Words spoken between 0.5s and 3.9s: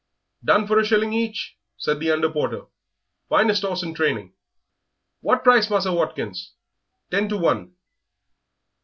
for a shilling each," said the under porter; "finest 'orse